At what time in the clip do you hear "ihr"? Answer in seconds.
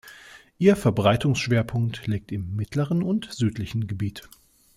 0.57-0.75